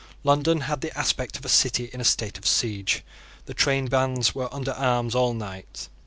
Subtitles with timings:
[0.23, 3.03] London had the aspect of a city in a state of siege.
[3.45, 5.89] The trainbands were under arms all night.